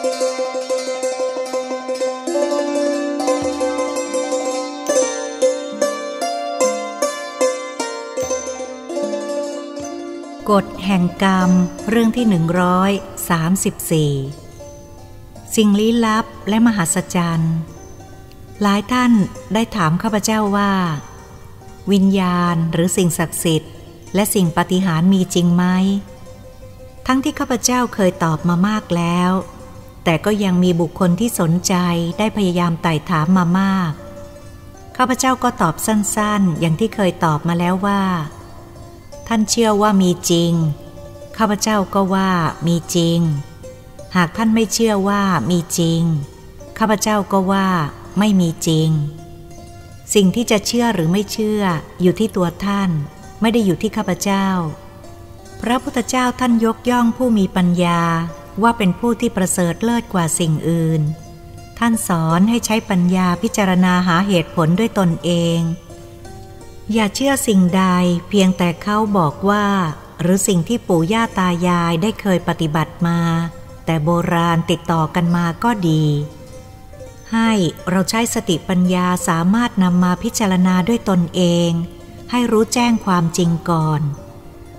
[0.00, 0.04] ก
[10.64, 11.50] ฎแห่งกรรม
[11.90, 12.90] เรื่องที่หนึ่งร้อย
[13.30, 14.12] สามสิบสี่
[15.56, 17.56] สิ่งลี้ลับและมหัศจรรย์
[18.62, 19.12] หลายท่าน
[19.54, 20.72] ได้ถามข้าพเจ้าว่า
[21.92, 23.72] วิญญาณหรือสิ่งศักดิ์สิทธิ์
[24.14, 25.64] และสิ่งปฏิหารมีจริงไหม
[27.06, 29.32] ทั้งที่ข้าพเจ้าเคยตอบมามากแล้ว
[30.10, 31.74] แต่ก็ยังมีบุคคลที่สนใจ
[32.18, 33.92] ได้พยายามไต่ถามมามาก
[34.96, 38.02] ข้าพเจ้าก็ตอบสั้นๆ อย่างที่เคยตอบมาแล้วว่า
[39.28, 40.52] ท่านเชื่อว่ามีจริง
[41.38, 42.30] ข้าพเจ้าก็ว่า
[42.66, 43.20] มีจริง
[44.16, 46.02] หากท่านไม่เชื่อว่ามีจริง
[46.78, 47.68] ข้าพเจ้าก็ว่า
[48.18, 48.88] ไม่มีจริง
[50.14, 51.62] สิ่งที่จะเชื่อหรือไม่เชื่อ
[52.02, 52.90] อยู่ที่ตัวท่าน
[53.40, 54.46] ไม่ได้อยู่ที่ข้าพเจ้า
[55.60, 58.02] พระพุทธเจ้าท่านยกย่องผู้มีปัญญา
[58.62, 61.02] ว่าเป็นผู้ที่ประเสริฐเลิศกว่าสิ่งอื่น
[61.78, 65.60] ท่านสอนให้ใช้ปัญญาพิจารณาหาเหตุผลด้วยตนเอง
[66.92, 67.84] อย่าเชื่อสิ่งใด
[68.28, 69.66] เพียงแต่เขาบอกว่า
[70.20, 73.20] หรือสิ่งที่ปู่ย่าตายายได้เคยปฏิบัติมา
[73.84, 76.04] แต่โบราณติดต่อกันมาก็ดี
[77.32, 77.50] ให้
[77.90, 81.70] เราใช้สติปัญญาสามารถนำมาพิจารณาด้วยตนเอง
[82.30, 84.00] ให้รู้แจ้งความจริงก่อน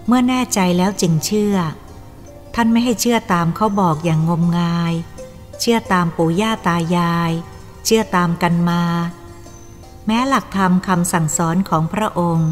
[0.08, 1.56] เมื่อแน่ใจแล้วจึงเชื่อ
[2.56, 4.94] ท่านไม่ให้เชื่อตามเขาบอกอย่างงมงาย
[5.60, 7.32] เชื่อตามปู่ย่าตายาย
[7.86, 8.84] เชื่อตามกันมา
[10.06, 12.52] แม้หลักธรรมคำสั่งสอนของพระองค์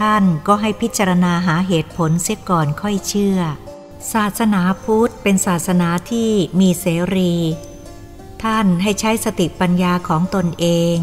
[0.00, 3.38] ท่านก็ให้พิจารณาหาเหตุผลเสียก่อนค่อยเชื่อ
[4.12, 6.86] ศาสนาพุทธเป็นศาสนาที่มีเส
[7.16, 7.34] รี
[8.42, 10.96] ท่านให้ใช้สติปัญญาของตนเอง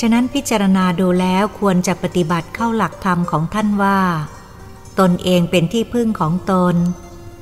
[0.00, 4.00] ฉะนั้นพิจารณาดูแล้วควรจะปฏิบัติเข้าหลักธรรมของท่านว่า
[5.00, 6.74] ตนเองเป็นที่พึ่งของตน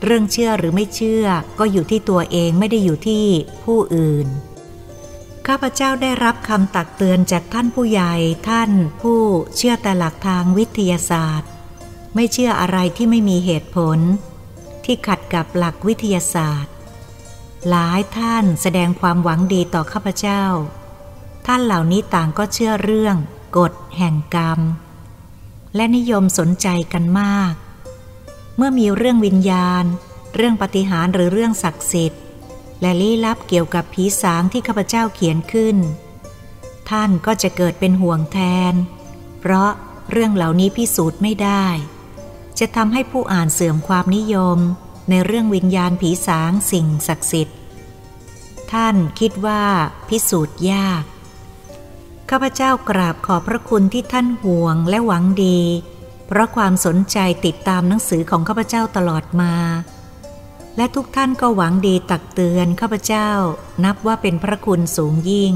[0.02, 1.26] เรื่องเชื่อหรือไม่เชื่อ
[1.58, 3.26] ก็อยู่ที่ตัวเองไม่ได้อยู่ที่
[3.64, 4.26] ผู้อื่น
[5.46, 8.14] ข้าพเจ้าได้รับคำตักเตือนจากท่านผู้ใหญ่
[8.48, 8.70] ท่าน
[9.02, 9.20] ผู้
[9.56, 11.50] เชื่อแต่หลักทางวิทยาศาสตร์
[12.14, 13.98] ไม่เชื่ออะไรที่ไม่มีเหตุผล
[14.84, 16.72] ที่ขัดกับหลักวิทยาศาสตร์
[17.68, 20.44] หลายท่านแสดงความหวังดีต่อข้าพเจ้า
[21.46, 23.16] ท่านเหล่านี้ต่างก็เชื่อเรื่อง
[23.58, 24.60] กฎแห่งกรรม
[25.76, 27.54] และนิยมสนใจกันมาก
[28.56, 29.84] เมื่อมีเรื่องวิญญาณ
[30.34, 32.22] เรื่องปฏิหารหรือเรื่องศักดิ์สิทธิ์
[32.80, 35.76] และลี้ลับเกี่ยวกับผีสางที่ข้าพเจ้าเขียนขึ้น
[36.90, 38.38] ท่านก็จะเกิดเป็นห่วงแท
[38.72, 38.74] น
[39.40, 39.70] เพราะ
[40.10, 41.66] เรื่องเหล่านี้พิสูจน์ไม่ได้
[42.58, 44.58] จะทำให้ผู้อ่านเสื่อมความนิยม
[45.10, 47.58] ในเรื่องวิญญาณผีสางสิ่งศักดิ์สิทธิ์
[48.72, 49.62] ท่านคิดว่า
[50.08, 51.04] พิสูจน์ยาก
[52.30, 55.60] ข้าพเจ้ากราบขอบพระคุณที่ท่านห่วงและหวังดี
[56.26, 59.54] เพราะความสนใจติดตามหนังสือของข้าพเจ้าตลอดมา
[60.76, 63.30] และทุกท่านก็หวังดีตักเตือนข้าพเจ้า
[63.84, 65.54] นับว่าเป็นพระคุณสูงยิ่ง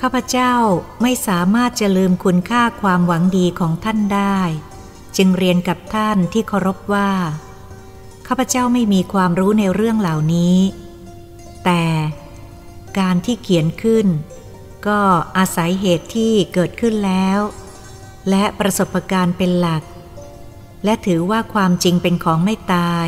[0.00, 0.54] ข้าพเจ้า
[1.02, 4.40] ไม่สามารถจะลืมคุณค่าความหวังดีของท่านได้
[5.16, 7.10] จึงเรียนกับท่านที่เคารพว่า
[8.26, 10.58] ข้าพเจ้าไม่มีความรู้ในเรื่องเหล่านี้
[11.64, 11.84] แต่
[12.98, 14.06] การที่เขียนขึ้น
[14.86, 15.00] ก็
[15.36, 17.40] อาศัยเหตุที่เกิดขึ้นแล้ว
[18.28, 19.82] และประสบการณ์เป็นหลัก
[20.84, 23.06] และถือว่าความจริงเป็นของไม่ตาย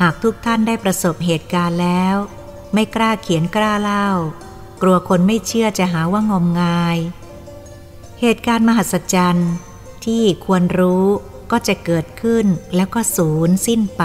[0.00, 2.16] หากทุกท่านได้ประสบเหตุการณ์แล้ว
[2.74, 4.08] ไม่กล้าเขียนกล้าเล่า
[4.82, 6.98] กลัวคนไม่เชื่อจะหาว่างมงาย
[8.20, 9.52] เหตุการณ์มหัศจรรย์
[10.04, 11.06] ที่ควรรู้
[11.50, 14.04] ก็จะเกิดขึ้นแล้วก็สูญสิ้นไป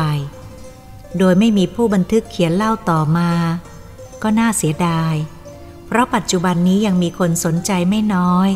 [1.17, 3.31] โดยไม่มีผู้บันทึกเขียนเล่าต่อมา
[4.23, 5.15] ก็น่าเสียดาย
[5.87, 8.49] เพราะปัจจุบันนี้ยังมีคนสนใจไม่น้อย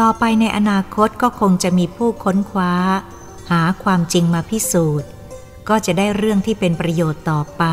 [0.00, 2.74] ต่อไปในอนาคตก็คงจะมีผู้ค้นคว้า
[3.50, 5.08] หาความจริงมาพิสูจน์
[5.68, 7.64] ก็จะได้เรื่องที่เป็นประโยชน์ต่อไป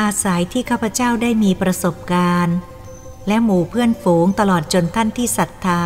[0.00, 2.56] อาศัยที่ข้าพเจ้าได้มีประสบการณ์
[3.28, 5.84] และหมู่เพื่อนฝูงตลอดจนท่านที่ศรัทธา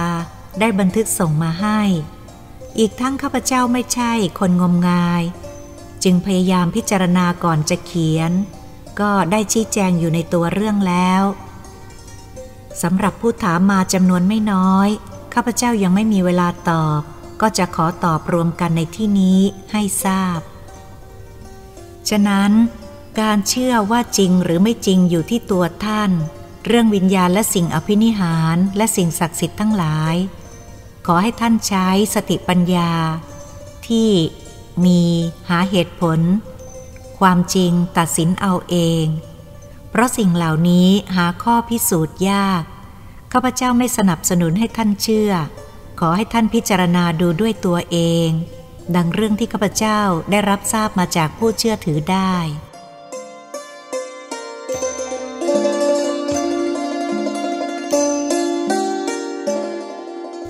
[0.61, 1.81] ได้บันทึกส่งมาให้
[2.79, 5.23] อีกทั้งข้าพเจ้าไม่ใช่คนงมงาย
[6.05, 8.33] จึงพยายามพิจารณาก่อนจะเขียน
[9.01, 11.23] ก็ได้ชี้แจงอยู่ในตัวเรื่องแล้ว
[12.83, 14.89] สำหรับผู้ถามมาจำนวนไม่น้อย
[15.35, 17.01] ข้าพเจ้ายังไม่มีเวลาตอบ
[17.41, 19.41] ก็จะขอตอบรวมกันในที่นี้
[19.73, 20.41] ให้ทราบ
[22.09, 22.51] ฉะนั้น
[23.21, 26.11] การเชื่อว่าจริงหรือไม่จริงอยู่ที่ตัวท่าน
[26.67, 30.15] เรื่องวิญญาณและสิ่งอภินิหารและสิ่งศักดิ์สิทธิ์ทั้งหลาย
[31.07, 32.93] ขอให้ท่านใช้สติปัญญา
[33.89, 34.11] ที่
[34.85, 35.01] มี
[35.49, 36.21] หาเหตุผล
[37.19, 39.05] ความจริงตัดสินเอาเอง
[39.99, 42.63] พราะสิ่งเหล่านี้หาข้อพิสูจน์ยาก
[43.33, 45.33] ข้าพเจ้าไม่สนับสนุนให้ท่านเชื่อ
[46.01, 48.29] ขอให้ท่านพิจารณาดูด้วยตัวเอง
[48.97, 50.01] ดังเรื่องที่ข้าพเจ้า
[50.31, 52.35] ได้รับทราบมาจากผู้เชื่อถือได้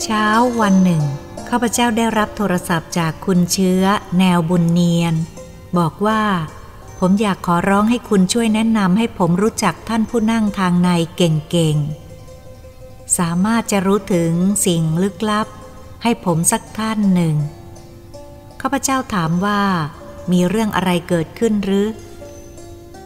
[0.02, 0.26] เช้า
[0.60, 1.02] วันหนึ่ง
[1.48, 3.82] ข้าพเจ้าได้รับโทรศัพท์จากคุณเชื้อ
[4.18, 5.14] แนวบุญเนียน
[5.78, 6.22] บอกว่า
[6.98, 14.32] ผมอยากขอร้องให้คุณช่วยแนะนำให้ผมรู้จักท่านผู้นั่งทางในเก่งๆ สามารถจะรู้ถึง
[14.66, 15.46] สิ่งลึกลับ
[16.02, 17.36] ให้ผมสักท่านหนึ่ง
[18.60, 19.62] ข้าพเจ้าถามว่า
[20.32, 21.86] มีเรื่องอะไรเกิดขึ้นหรือ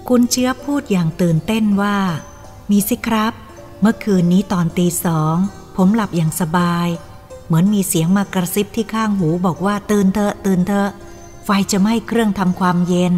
[0.08, 1.98] คุณเชื้อพูดอย่างตื่นเต้นว่า
[2.70, 3.32] มีสิครับ
[3.80, 5.36] เมื่อคืนนี้ตอนตีสอง
[5.76, 6.88] ผมหลับอย่างสบาย
[7.46, 10.90] เหมือนมีเสียงมากระซิบที่ข้างหูบอกว่าตื่นเถอะตื่นเถอะ
[11.44, 13.14] ไฟจะไหม้เครื่องทำความเย็น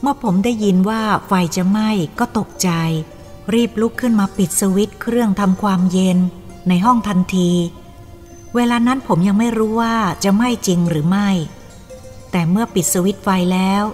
[0.00, 2.70] เมื่อผมได้ยินว่าไฟจะไหม้ก็ตกใจ
[3.54, 6.18] รีบลุกขึ้นมาปิดสวิตช์เครื่องทำความเย็น
[6.68, 7.50] ในห้องทันที
[8.54, 11.28] เวลานั้นผมยังไม่รู้ว่าจะไหม้จริงหรือไม่
[12.30, 13.84] แต่เมื่อปิดสวิตช์ไฟแล้ว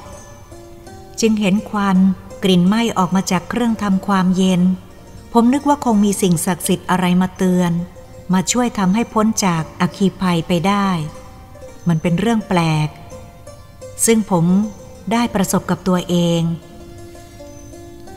[1.20, 1.98] จึงเห็นควัน
[2.44, 4.62] กลิ่นไหม้ออกมาจากเครื่องทำความเย็น
[5.32, 7.72] ผมนึกว่าคงมีสิ่งศักดิ์สิทธิ์อะไรมาเตือน
[8.32, 10.88] มาช่วยทำให้พ้นจากอคีภัยไปได้
[11.88, 12.88] มันเป็นเรื่องแปลก
[14.06, 14.44] ซึ่งผม
[15.12, 16.42] ได้ประสบกับตัวเอง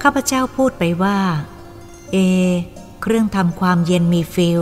[0.01, 1.19] ข้าพเจ้าพูดไปว่า
[2.11, 2.17] เอ
[3.01, 4.61] เครื่องทำความเย็นมีฟิวส์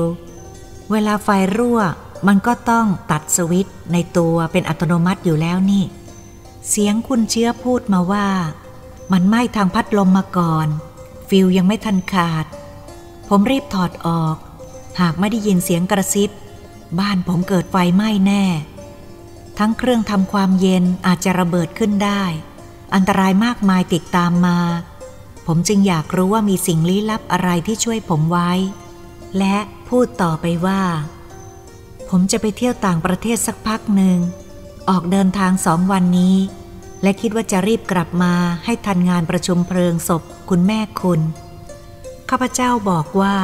[0.91, 1.27] เวลาไฟ
[1.57, 1.79] รั่ว
[2.27, 5.83] มันก็ต้องตัดสวิตช์ในตัวเป็นอัตโนมัติอยู่แล้วนี่
[6.69, 8.27] เสียงคุณเชื้อพูดมาว่า
[9.11, 10.67] มันไหม้ทางพัดลมมาก่อน
[11.29, 12.45] ฟิวส์ยังไม่ทันขาด
[13.29, 14.37] ผมรีบถอดออก
[14.99, 16.29] หากไม่ได้ยินเสียงกระซิบ
[16.99, 18.43] บ้านผมเกิดไฟไหม้แน่
[19.57, 22.23] ทั้งเครื่องทำความเย็นอาจจะระเบิดขึ้นได้
[22.95, 24.59] อันตรายมากมายติดตามมา
[25.47, 28.51] ผมจึงอยากรู้ว่ามีสิ่งลี้ลับอะไรที่ช่วยผมไว้
[29.37, 29.57] และ
[29.87, 30.81] พูดต่อไปว่า
[32.09, 34.17] ผมจะไปเที่ยวต่างประเทศสักพักหนึ่ง
[34.89, 36.37] ออกเดินทางสองวันนี้
[37.03, 38.33] และคิดว่าจะรีบกลับมา
[38.65, 41.21] ให้ทันงานประชุมเพลิงศพคุณแม่คุณ
[42.29, 43.37] ข้าพเจ้าบอกว่า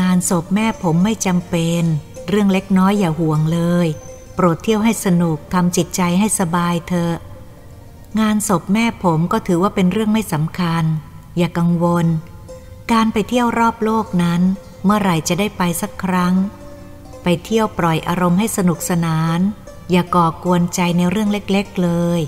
[0.00, 1.82] งานศพแม่ผมไม่จำเป็น
[2.28, 3.88] เรื่องเล็กน้อยอย่าห่วงเลย
[4.34, 7.14] โปรดเที่ยวให้สนุกทำจิตใจให้สบายเถอะ
[8.20, 10.84] งานศพแม่ผมก็ถือว่าเป็นเรื่องไม่สำคัญ
[11.38, 12.06] อย่ากังวล
[12.92, 14.40] การไปเที่ยวรอบโลกนั้น
[14.84, 16.34] เมื่อไหร่จะได้ไปสักครั้ง
[17.22, 19.38] ไปเที่ยวปล่อยอารมณ์ให้สนุกสนาน
[19.90, 22.20] อย่าก่อกวนใจในเรื่องเล็กๆเลย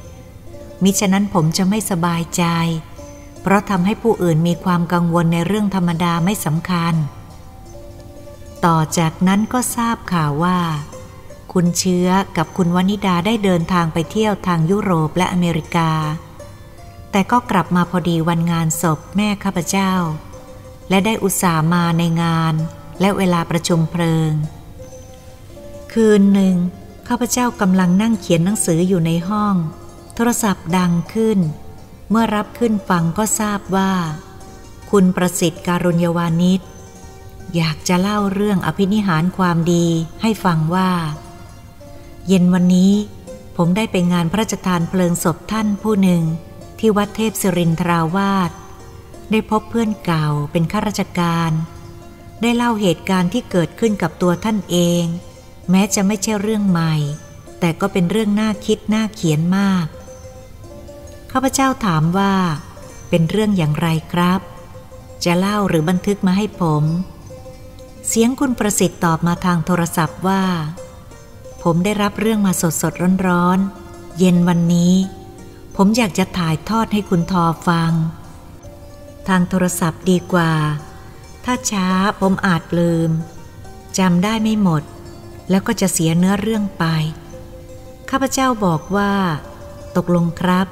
[0.82, 2.44] มิฉะนั้นผมจะไม่สบายใจ
[3.42, 6.94] เพราะทำให้ผู้อื่นมีความกังวลในเรื่องธรรมดาไม่สำคัญ
[8.64, 10.58] ต่อจากนั้นก็ทราบข่าวว่า
[11.58, 15.90] คุณเชื้อกับคุณวนิดาได้เดินทางไปเที่ยวทางยุโรปและอเมริกา
[17.10, 19.92] แต่ก็กลับมาพอดีวันงานศพแม่ข้าพเจ้า
[20.88, 22.54] และได้อุตส่าห์มาในงาน
[23.00, 24.32] และเวลาประชุมเพลิง
[25.92, 26.56] คืนหนึ่ง
[27.08, 29.54] ข้าพเจ้ากำลังนั่งเขียนหนังสืออยู่ในห้อง
[30.14, 31.38] โทรศัพท์ดังขึ้น
[32.10, 33.92] เมื่อรับขึ้นฟังก็ทราบว่า
[34.90, 36.60] คุณประสิทธิ์การุญยวานิช
[37.56, 39.86] อยากจะเล่าเรื่องอภินิหารความดี
[40.22, 40.90] ให้ฟังว่า
[42.28, 42.92] เย็นวันนี้
[43.56, 46.22] ผมได้ไปงานพระราชทานเพลิงศพท่านผู้หนึ่ง
[46.78, 48.50] ที่วัดเทพศิรินทราวาส
[49.30, 51.52] ได้พบเพื่อนเก่าเป็นข้าราชการ
[52.42, 55.04] ได้เล่าเหตุการณ์ที่เกิดขึ้นกับตัวท่านเอง
[55.70, 56.94] แม้จะไม่ใช่เรื่องใหม่
[57.60, 59.86] แต่ก็เป็นเรื่องน่าคิดน่าเขียนมาก
[61.32, 62.34] ข้าพเจ้าถามว่า
[63.10, 64.40] เป็นเรื่องอย่างไรครับ
[65.24, 66.84] จะเล่าหรือบันทึกมาให้ผม
[68.08, 70.42] เสียงคุณประสิทธิ์ตอบมาทางโทรศัพท์ว่า
[71.64, 73.58] ผมได้รับเรื่องมาสดสดร้อนร้อน
[74.18, 74.94] เย็นวันนี้
[75.76, 77.92] ผมอยากจะถ่ายทอดให้คุณทอฟัง
[79.28, 80.52] ทางโทรศัพท์ดีกว่า
[81.44, 81.88] ถ้าช้า
[82.20, 83.10] ผมอาจลืม
[83.98, 84.82] จำได้ไม่หมด
[85.50, 86.84] แล้วก็จะเสียเนื้อเรื่องไป
[88.10, 89.12] ข้าพเจ้าบอกว่า
[89.96, 90.66] ตกลงครับ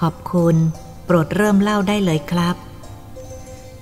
[0.00, 0.56] ขอบคุณ
[1.04, 2.56] โปรดเริ่มเล่าได้เลยครับ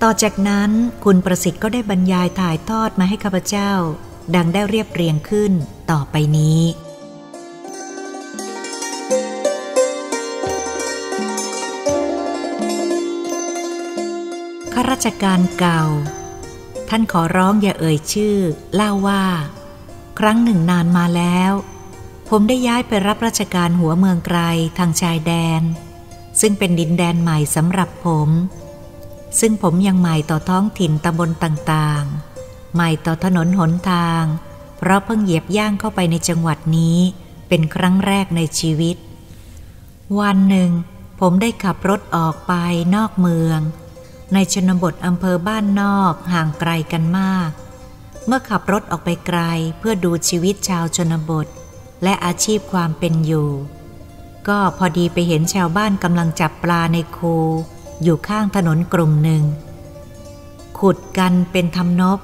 [0.01, 0.69] ต่อจากนั้น
[1.03, 3.71] คุณประสิทธิ์ก็ได้บรรยายถ่ายทอดมาให้ข้าพเจ้า
[4.35, 5.51] ดังได้เรียบเรียงขึ้น
[5.91, 6.61] ต่อไปนี้
[14.73, 15.83] ข้าราชการเก่า
[16.89, 18.37] ท่านขอร้องอย่าเอ่ยชื่อ
[18.75, 19.23] เล่าว่า
[20.19, 21.51] ครั้งหนึ่งนานมาแล้ว
[22.29, 24.39] ผมได้ย้ายไปรับราชการหัวเมืองไกล
[24.77, 25.61] ทางชายแดน
[26.41, 28.29] ซึ่งเป็นดินแดนใหม่สำหรับผม
[29.39, 32.34] ซึ่งผมยังใหม่ต่อท้องถิ่นตำบลต่างๆ
[32.75, 34.23] ใหม่ต่อถนนหนทาง
[34.77, 36.97] เพราะเพิ่งเหยียบย่างเข้าไปในจังหวัดนี้
[37.47, 38.97] เป็นครั้งแรกในชีวิต
[40.19, 40.69] วันหนึ่ง
[41.19, 42.53] ผมได้ขับรถออกไป
[42.95, 43.59] นอกเมือง
[44.33, 47.49] ในชนบทอำเภอบ้านนอกห่างไกลกันมาก
[48.25, 49.41] เมื่อขับรถออกไปไกล
[49.79, 51.47] เพื่อดูชีวิตชาวชนบท
[52.03, 53.49] และอาชีพความเป็นอยู่
[54.47, 57.37] ก็พอดีไปเห็นชาวบ้านกำลังจับปลาในคู
[58.03, 59.43] อยู่ข้างถนนกลุ่มหนึ่ง
[60.79, 62.19] ขุดกันเป็นทำนบ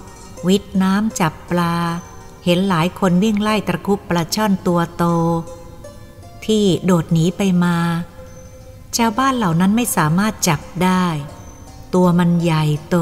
[0.48, 1.76] วิทน้ำจับปลา
[2.46, 5.06] เห็นหลายคนวิ่งไล่ตะคุบปลาช่อนตัวโต
[6.46, 7.78] ที่โดดหนีไปมา
[8.98, 11.06] ชาวบ้านเหล่านั้นไม่สามารถจับได้
[11.96, 12.98] ตัวมันใหญ่โต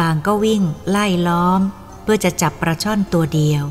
[0.00, 1.60] ต่างก็วิ่งไล่ล้อม
[2.02, 3.64] เพื่อจะจับปลาช่อนตัวเดียว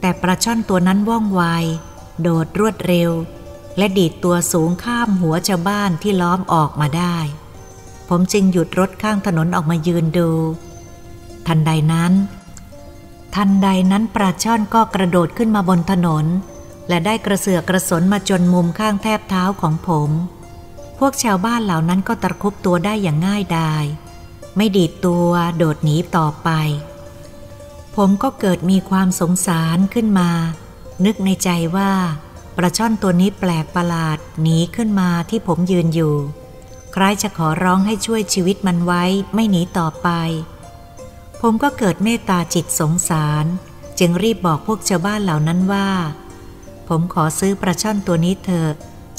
[0.00, 1.42] แต่ปลาช่อนตัวนั้นว่องไว
[2.22, 3.10] โดดรวดเร็ว
[3.78, 7.18] และดีดตัวสูงข้ามหัวชาวบ้านที่ล้อมออกมาได้
[8.08, 10.30] ผมจึงหยุดรถข้างถนนออกมายืนดู
[11.48, 12.12] ทันใดนั้น
[13.34, 16.26] ทันใดนั้นปลาช่อนก็กระโดดขึ้นมาบนถนน
[16.88, 20.10] และได้กระเสือกกระสนมาจนมุมข้างแทบเท้าของผม
[20.98, 23.84] พวกชาวบ้านเหล่านั้นก็ตะคุบตัวได้อย่างง่ายดาย
[24.56, 26.48] ไม่ดีดตัวโดดหนีต่อไป
[27.96, 30.30] ผมก็เกิดมีความสงสารขึ้นมา
[31.04, 31.92] นึกในใจว่า
[32.56, 36.14] ปลาช่อนตัวนี้แปลกประหลาดหนีขึ้นมาที่ผมยืนอยู่
[36.92, 40.10] ใครจะขอร้องให้ช่วยชีวิตมันไว้ไม่หนีต่อไป
[41.42, 43.44] ผมก็เกิดเมตตาจิตสงสาร
[43.98, 45.88] จึงรีบบอกพวกชาวบ้านเหล่านั้นว่า
[46.88, 48.70] ผมขอซื้อปลาช่อนตัวนี้เถอะ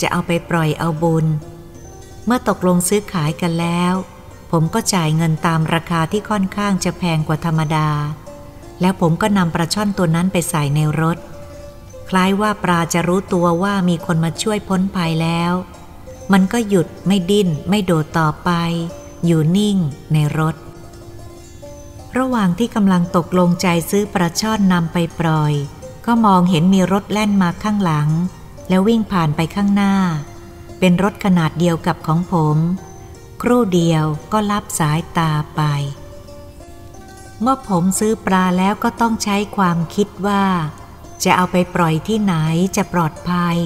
[0.01, 1.25] จะเอาไปปล่อยเอาบุญ
[2.25, 3.93] เมื่อตกลงซื้อขายกันแล้ว
[4.51, 7.89] ผมก็จ่ายเงินตามราคาที่ค่อนข้างจะแพงกว่าธรรมดา
[8.81, 11.17] แล้วผมก็นำปลาช่อนตัวนั้นไปใส่ในรถ
[12.09, 15.53] คล้ายว่าปลาจะรู้ตัวว่ามีคนมาช่วยพ้นภัยแล้ว
[16.31, 18.51] มันก็หยุดไม่ดิ้นไม่โดดต่อไป
[19.25, 19.77] อยู่นิ่ง
[20.13, 20.55] ในรถ
[22.17, 25.53] ระหว่างที่กำลังตกลงใจซื้อปลาช่อนนำไปปล่อย
[26.05, 28.09] ก็มองเห็นมีรถแล่นมาข้างหลัง
[28.69, 29.95] แล้ววิ่งผ่านไปข้างหน้า
[30.79, 32.57] เป็นรถขนาดเดียวกับของผม
[33.41, 35.61] ครู่เดียวก็ลับสายตาไป
[37.41, 40.45] เมื่อผมซื้อปลาแล้วก็ต้องใช้ความคิดว่า
[41.23, 42.35] จะเอาไปปล่อยที่ไหน
[42.75, 43.57] จะปลอดภัย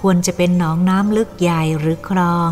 [0.00, 2.50] ควรจะเป็นหนองน้ำลึกใหญ่หรือคลอง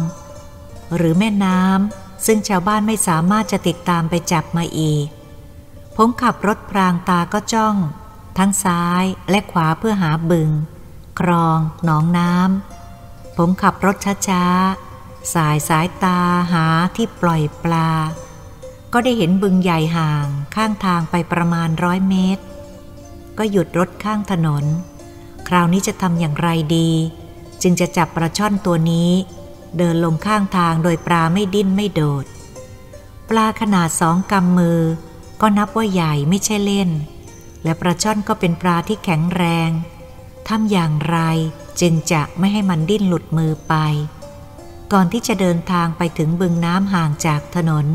[0.97, 5.07] หรือแม่น้ำซึ่งชาวบ้านไม่สามารถจะติดตามไปจับมาอีก
[5.97, 7.77] ผมขับรถพรางตาก็จ้อง
[8.39, 10.51] ทั้งซ้ายและขวาเพื่อหาบึง
[11.21, 13.97] คลอง หนองน้ำ ผมขับรถ
[14.29, 16.21] ช้าๆ สายสายตา
[16.53, 17.91] หาที่ปล่อยปลา
[18.93, 22.45] ก็ได้เห็นบึงใหญ่ห่างข้างทางไปประมาณร้อยเมตร
[23.39, 24.65] ก็หยุดรถข้างถนน
[25.49, 26.91] คราวนี้จะทำอย่างไรดี
[27.63, 29.11] จึงจะจับปลาช่อนตัวนี้
[29.79, 32.25] เดินลงข้างทางโดยปลาไม่ดิ้นไม่โดด
[33.29, 34.81] ปลาขนาดสองกำมือ
[35.45, 36.91] ก็นับว่าใหญ่ไม่ใช่เล่น
[37.65, 39.71] และปลาช่อนก็เป็นปลาที่แข็งแรง
[40.49, 41.19] ทำอย่างไร
[41.81, 43.75] จึงจะไม่ให้มันดิ้นหลุดมือไป
[44.93, 47.87] ก่อนที่จะเดินทางไปถึงบึงน้ำห่างจากถนน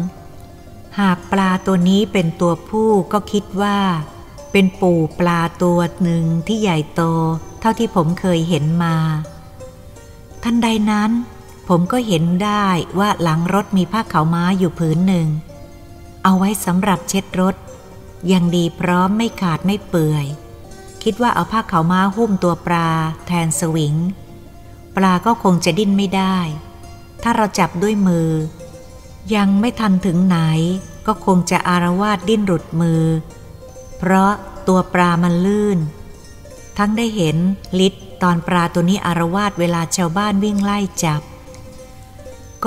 [0.99, 3.77] หากปลาตัวนี้เป็นตัวผู้ก็คิดว่า
[4.51, 7.01] เป็นปู่ปลาตัวหนึ่งที่ใหญ่โต
[7.59, 8.95] เท่าที่ผมเคยเห็นมา
[10.43, 11.11] ทันใดนั้น
[11.69, 12.67] ผมก็เห็นได้
[12.99, 15.27] ว่าหลังรถมีผ้าขาวม้าอยู่ผืนหนึ่ง
[16.29, 17.55] เอาไว้สำหรับเช็ดรถ
[18.31, 20.25] ยังดีพร้อมไม่ขาดไม่เปื่อย
[21.03, 22.89] คิดว่าเอาผ้าขาวม้าหุ้มตัวปลา
[23.27, 23.95] แทนสวิง
[24.95, 26.37] ปลาก็คงจะดิ้นไม่ได้
[27.23, 28.29] ถ้าเราจับด้วยมือ
[29.35, 30.37] ยังไม่ทันถึงไหน
[31.07, 33.03] ก็คงจะอารวาดดิ้นหลุดมือ
[33.97, 34.31] เพราะ
[34.67, 35.79] ตัวปลามันลื่น
[36.77, 37.37] ทั้งได้เห็น
[37.79, 37.93] ลิศ
[38.23, 41.21] ตอนปลาตัวนี้อารวาดเวลาชาวบ้านวิ่งไล่จับ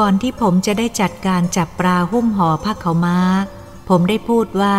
[0.00, 3.18] ก่อนที่ผมจะได้จัดการจับปลาหุ้มห่อผ้าเขาวม้า
[3.88, 4.78] ผมได้พูดว่า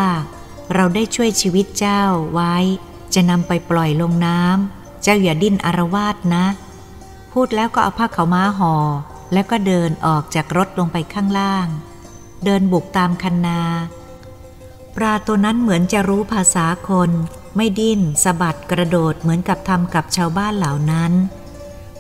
[0.74, 2.56] เราได้ช่วยชีวิตเจ้าไว้
[3.14, 6.46] จะนำไปปล่อยลงน้ำเจ้าอย่าดิ้นอารวาดนะ
[7.34, 8.76] พูดแล้วก็เอาผ้าเขาวม้าห่อ
[9.34, 11.68] แล้วก็เดินออกจากรถลงไปข้างล่าง
[12.46, 13.62] เดินบุกตามคันนา
[14.96, 17.10] ปลาตัวนั้นเหมือนจะรู้ภาษาคน
[17.56, 21.12] ไม่ดิ้นสะบัดกระโดดเหมือนกับทำกับชาวบ้านเหล่านั้น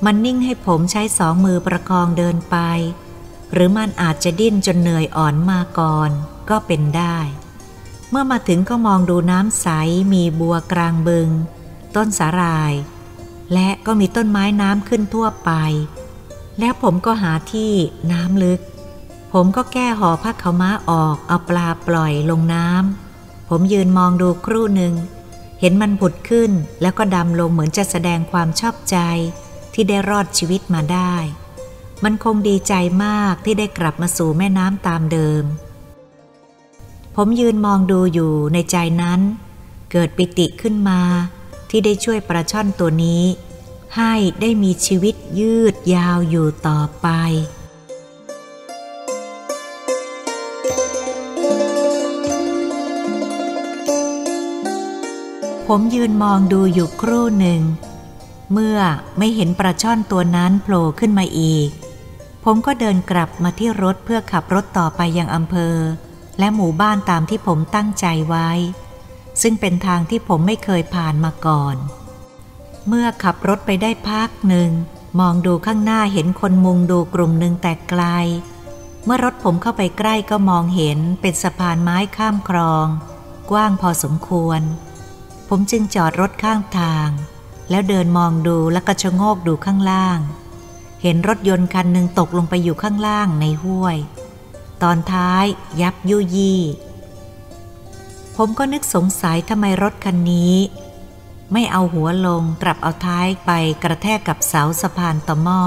[0.06, 2.58] มันนิ่งให้ผมใช้สองมือประคองเดินไป
[3.53, 6.10] หรือมันอาจจะดิ้นจนเหนื่อยอ่อนมาก่อน
[6.50, 7.17] ก็เป็นได้
[8.10, 9.67] เมื่อมาถึงก็มองดูน้ำใส
[10.13, 11.29] มีบัวกลางบึง
[11.96, 12.74] ต้นสาหร่าย
[13.53, 15.51] และก็มีต้นไม้น้ำขึ้นทั่วไป
[16.60, 17.72] แล้วผมก็หาที่
[18.12, 18.62] น้ำลึก
[19.34, 24.93] ผมก็แก้ห่อผ้าขาวม้าออกเอาปลาปล่อยลงน้ำผมยืนมองดูครู่หนึ่ง
[25.60, 28.98] เห็นมันผุดขึ้นแล้วก็ดำลงเหมือนจะแสดงความชอบใจ
[29.74, 31.15] ที่ได้รอดชีวิตมาได้
[32.03, 32.74] มันคงดีใจ
[33.05, 35.43] มากที่ได้กลับมาสู่แม่น้ำตามเดิม
[37.15, 39.20] ผมยืนมองดูอยู่ในใจนั้น
[39.91, 41.01] เกิดปิติขึ้นมา
[41.70, 43.24] ที่ได้ช่วยปลาช่อนตัวนี้
[43.98, 47.08] ให้ได้มีชีวิตยืดยาวอยู่ต่อไป
[55.67, 57.62] ผมยืนมองดูอยู่ครู่หนึ่ง
[58.53, 58.79] เมื่อ
[59.17, 61.70] ไม่เห็นปลาช่อนตัวนั้นโผล่ขึ้นมาอีก
[62.45, 65.75] ผมก็เดินกลับมาที่รถเพื่อขับรถต่อไปยังอำเภอ
[66.39, 68.50] และหมู่บ้านตามที่ผมตั้งใจไว้
[69.41, 71.75] ซึ่งเป็นทางที่ผมไม่เคยผ่านมาก่อน
[72.88, 74.71] เมื่อขับรถไปได้พักหนึ่ง
[75.19, 78.03] มองดูข้างหน้าเห็นคนมุงดูกลุ่มหนึ่งแต่ไกล
[79.05, 82.88] เมื่อรถผมเข้าไปใกล้ก็มองเห็นเป็นสะพานไม้ข้ามคลอง
[83.51, 84.62] กว้างพอสมควร
[85.50, 87.10] ผมจึงจอดรถข้างทาง
[87.69, 90.19] แล้วเดินมองดูแล้วก็ชะโงกดูข้างล่าง
[91.01, 93.98] เห็นรถยนต์คันหนึ่งตกลงไปอยู่ข้างล่างในห้วย
[94.84, 95.46] ตอนท้าย
[95.81, 96.62] ยับยุยี่
[98.36, 100.55] ผมก็นึกสงสัยทำไมรถคันนี้
[101.51, 103.51] ไม่เอาหัวลงกลับเอาท้ายไป
[103.84, 105.63] กระแทกกับเสาสะพานต่อหม้อ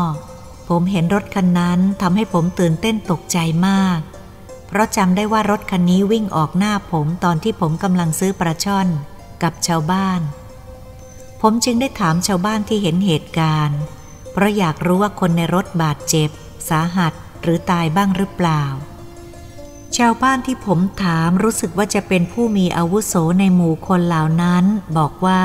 [0.68, 3.98] ผมเห็นรถคันนั้นทำให้ผมตื่นเต้นตกใจมาก
[4.66, 8.88] เพราะจำได้ว่ารถคันนี้วิ่งออกหน้าผมตอนที่ผมกำลังซื้อปลาช่อน
[9.42, 10.20] กับชาวบ้าน
[11.40, 13.80] ผมจึงได้ถามชาวบ้านที่เห็นเหตุการณ์
[14.34, 16.30] เพราะอยากรู้ว่าคนในรถบาดเจ็บ
[16.68, 17.12] สาหัส
[17.42, 18.62] หรือตายบ้างหรือเปล่า
[19.96, 24.64] ชาวบ้านที่ผมถามรู้สึกว่าจะเป็นผู้มีอาวุโสในหมู่คนเหล่านั้น
[24.98, 25.42] บอกว่า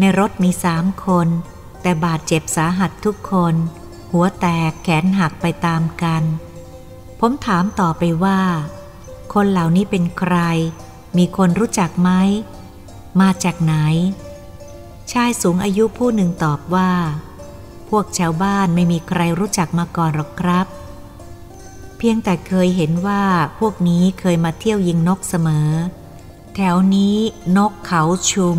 [0.00, 1.28] ในรถมีสามคน
[1.82, 3.54] แต่บาดเจ็บสาหัสทุกคน
[4.12, 6.22] หัวแตกแขนหักไปตามกัน
[7.20, 8.40] ผมถามต่อไปว่า
[9.34, 10.36] คนเหล่านี้เป็นใคร
[11.16, 12.10] มีคนรู้จักไหม
[13.20, 13.74] มาจากไหน
[15.12, 16.90] ชายสูงอายุผู้หนึ่งตอบว่า
[17.88, 20.66] พวกชาวบ้านไม่มีใครรู้จักมาก่อนหรอกครับ
[21.98, 23.22] เพียงแต่เคยเห็นว่า
[23.58, 25.70] พวกนี้เคยมาเที่ยวยิงนกเสมอ
[26.54, 27.16] แถวนี้
[27.56, 28.58] นกเขาชุม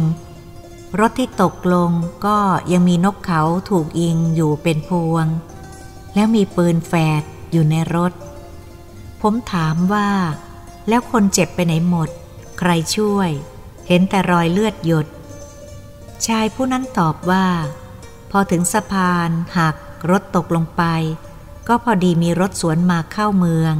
[0.99, 1.91] รถที่ตกลง
[2.25, 2.37] ก็
[2.71, 5.25] ยังมีนกเขาถูกยิงอยู่เป็นพวง
[6.13, 8.13] แล้วมีปืนแฝดอยู่ในรถ
[9.21, 10.09] ผมถามว่า
[10.87, 12.09] แล้วคนเจ็บไปไหนหมด
[12.59, 13.29] ใครช่วย
[13.87, 15.07] เห็นแต่รอยเลือดหยด
[16.27, 17.45] ชายผู้นั้นตอบว่า
[18.31, 19.75] พอถึงสะพานหัก
[20.09, 20.83] รถตกลงไป
[21.67, 23.75] ก็พอดีมีรถสวนมาเข้าเมือง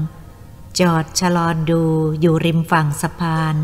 [0.79, 1.83] จอดชะลอดู
[2.19, 3.55] อยู่ริมฝั่งสะพาน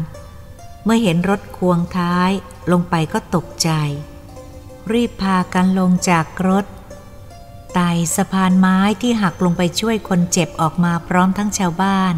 [0.84, 2.32] เมื่อเห็นรถควงท้าย
[2.72, 3.70] ลงไปก็ตกใจ
[4.92, 6.66] รีบพากันลงจากรถ
[7.74, 12.16] ไต่สะพานไม้ที่หักลงไปช่วยคนเจ็บออกมาพร้อมทั้งชาวบ้าน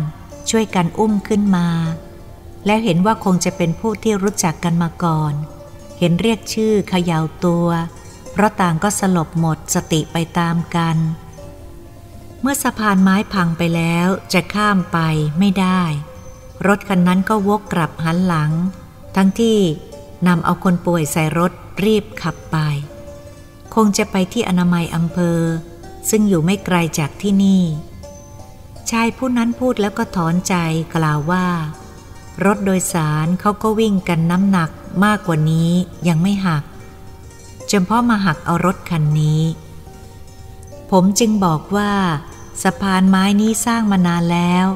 [0.50, 1.68] ช่วยกันอุ้มขึ้นมา
[2.66, 5.34] แล้วเห็นว่าคงจะเป็นผู้ที่รู้จักกันมาก่อน
[6.00, 7.68] เห็นเรียกชื่อเขย่าตัว
[8.38, 10.98] เพราะต่างก็สลบหมดสติไปตามกัน
[12.42, 15.00] เมื่อสะพานไม้พังไปแล้วจะข้ามไป
[15.40, 15.82] ไม่ได้
[16.68, 18.52] รถคันนั้นก็วกกลับหันหลัง
[19.16, 19.60] ทั้งที่
[20.28, 21.52] นำเอาคนป่วยใส่รถ
[21.86, 22.58] รีบขับไป
[23.76, 25.40] คงจะไปที่อนามัยอำเภอ
[26.10, 27.64] ซึ่งอยู่ไม่ไกลจากที่นี่
[28.90, 30.56] ชายผู้นั้นพูดแล้วก็ถอนใจ
[30.96, 31.48] กล่าวว่า
[32.46, 34.70] รถโดยสารเขาก็วิ่งกันน้ำหนัก
[35.04, 35.72] มากกว่านี้
[36.10, 36.64] ยังไม่หัก
[37.72, 39.42] จนพ่อมาหักเอารถคันนี้
[40.92, 41.92] ผมจึงบอกว่า
[42.64, 44.68] สะพานไม้นี้สร้างมานานแล้ว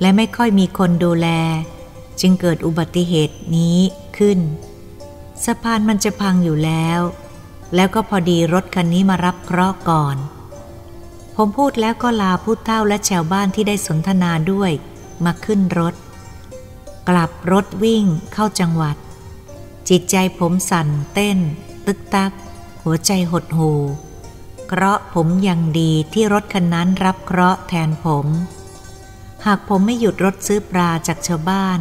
[0.00, 1.28] และไม่ค่อยมีคนดูแล
[2.20, 3.78] จึงเกิดอุบัติเหตุนี้
[4.18, 4.38] ขึ้น
[5.44, 7.00] สะพานมันจะพังอยู่แล้ว
[7.74, 10.16] แล้วก็พอดีรถคันนี้มารับเคราะห์ก่อน
[11.36, 14.72] ผมพูดแล้วก็ลาผู้เฒ่าและชาวบ้านที่ได้สนทนาด้วย
[15.24, 15.94] มาขึ้นรถ
[17.08, 18.96] กลับรถวิ่งเข้าจังหวัด
[19.88, 21.38] จิตใจผมสั่นเต้น
[21.92, 22.32] ตึกตัก
[22.82, 23.72] หัวใจหดหู
[24.68, 28.26] เคราะผมยังดีที่รถคันนั้นรับเคราะห์แทนผม
[29.46, 31.80] หากผมไม่หยุดรถซื้อปลาจากชาวบ้าน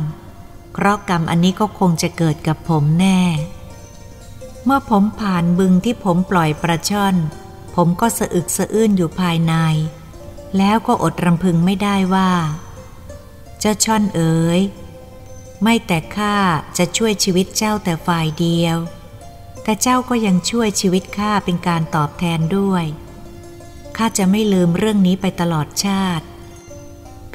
[0.74, 3.22] เคราะห์กรรมอันนี้ก็คงจะเกิดกับผมแน่
[4.66, 7.16] เมื่อผมผ่านบึงที่ผมปล่อยปลาช่อน
[7.76, 9.54] ผมก็สะอึกสะอื้นอยู่ภายใน
[10.58, 12.32] แล้วก็อดรำพึงไม่ได้ว่า
[13.60, 14.60] เจ้าช่อนเอ๋ย
[15.64, 16.36] ไม่แต่ข้า
[16.78, 18.80] จะช่วยชีวิตเจ้าแต่ฝ่ายเดียว
[19.70, 22.86] แต่เจ้าก็ยังช่วยชีวิตข้าเป็นการตอบแทนด้วย
[23.98, 26.26] ข้าจะไม่ลืมเรื่องนี้ไปตลอดชาติ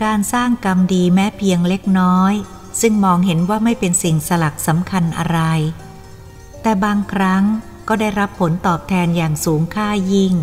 [0.03, 2.35] การสร้างกรรมดีแม้เพียงเล็กน้อย
[2.81, 5.41] ซึ่งมองเห็นว่าไม่เป็นสิ่งสลักสำคัญอะไร
[6.63, 7.45] แต่บางครั้ง
[7.89, 10.35] ก็ได้รับผลตอบแทนอย่างสูงค่ายิ่ง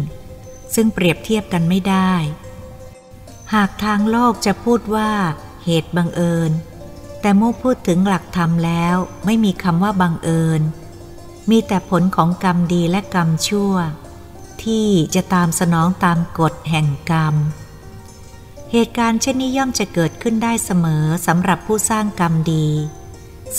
[0.75, 2.13] ซึ่งเปรียบเทียบกันไม่ได้
[3.53, 5.11] หากทางโลกจะพูดว่า
[5.63, 6.51] เหตุบังเอิญ
[7.21, 10.63] แต่เมื่อพูดถึงหลักธรรมแล้วไม่มีคำว่าบังเอิญ
[11.49, 13.73] มีแต่ผลของกรรมดีและกรรมชั่ว
[14.63, 17.35] ที่จะตามสนองตามกฎแห่งกรรม
[18.71, 22.67] เหตุการณ์เช่นนี้ย่อมจะเกิดขึ้นได้เสมอสำหรับผู้สร้างกรรมดี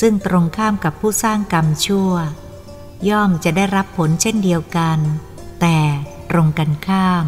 [0.01, 2.13] ซึ่งตรงข้ามกับผู้สร้างกรรมชั่ว
[3.09, 4.99] ย่อมจะได้รับผลเช่นเดียวกัน
[5.61, 5.79] แต่
[6.31, 7.27] ตรงกันข้าม